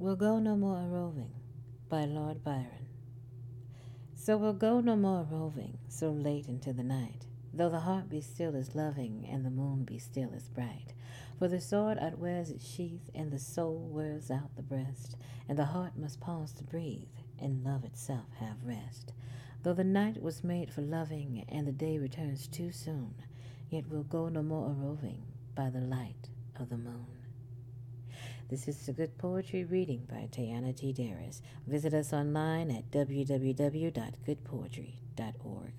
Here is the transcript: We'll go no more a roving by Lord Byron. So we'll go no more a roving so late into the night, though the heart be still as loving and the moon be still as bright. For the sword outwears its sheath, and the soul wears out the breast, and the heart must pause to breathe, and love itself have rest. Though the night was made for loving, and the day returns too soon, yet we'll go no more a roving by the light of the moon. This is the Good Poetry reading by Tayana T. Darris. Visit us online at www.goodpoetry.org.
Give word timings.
We'll 0.00 0.16
go 0.16 0.38
no 0.38 0.56
more 0.56 0.78
a 0.78 0.86
roving 0.86 1.34
by 1.90 2.06
Lord 2.06 2.42
Byron. 2.42 2.88
So 4.14 4.38
we'll 4.38 4.54
go 4.54 4.80
no 4.80 4.96
more 4.96 5.20
a 5.20 5.24
roving 5.24 5.76
so 5.88 6.10
late 6.10 6.46
into 6.46 6.72
the 6.72 6.82
night, 6.82 7.26
though 7.52 7.68
the 7.68 7.80
heart 7.80 8.08
be 8.08 8.22
still 8.22 8.56
as 8.56 8.74
loving 8.74 9.28
and 9.30 9.44
the 9.44 9.50
moon 9.50 9.84
be 9.84 9.98
still 9.98 10.32
as 10.34 10.48
bright. 10.48 10.94
For 11.38 11.48
the 11.48 11.60
sword 11.60 11.98
outwears 11.98 12.48
its 12.48 12.66
sheath, 12.66 13.10
and 13.14 13.30
the 13.30 13.38
soul 13.38 13.90
wears 13.92 14.30
out 14.30 14.56
the 14.56 14.62
breast, 14.62 15.16
and 15.46 15.58
the 15.58 15.66
heart 15.66 15.98
must 15.98 16.18
pause 16.18 16.54
to 16.54 16.64
breathe, 16.64 17.10
and 17.38 17.62
love 17.62 17.84
itself 17.84 18.32
have 18.38 18.56
rest. 18.64 19.12
Though 19.64 19.74
the 19.74 19.84
night 19.84 20.22
was 20.22 20.42
made 20.42 20.72
for 20.72 20.80
loving, 20.80 21.44
and 21.46 21.66
the 21.66 21.72
day 21.72 21.98
returns 21.98 22.48
too 22.48 22.72
soon, 22.72 23.16
yet 23.68 23.84
we'll 23.90 24.04
go 24.04 24.30
no 24.30 24.42
more 24.42 24.70
a 24.70 24.72
roving 24.72 25.24
by 25.54 25.68
the 25.68 25.82
light 25.82 26.30
of 26.58 26.70
the 26.70 26.78
moon. 26.78 27.19
This 28.50 28.66
is 28.66 28.84
the 28.84 28.92
Good 28.92 29.16
Poetry 29.16 29.62
reading 29.62 30.08
by 30.10 30.28
Tayana 30.32 30.76
T. 30.76 30.92
Darris. 30.92 31.40
Visit 31.68 31.94
us 31.94 32.12
online 32.12 32.72
at 32.72 32.90
www.goodpoetry.org. 32.90 35.72